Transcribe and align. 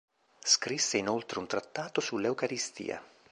Scrisse 0.41 0.97
inoltre 0.97 1.37
un 1.37 1.45
trattato 1.45 2.01
sull'Eucaristia. 2.01 3.05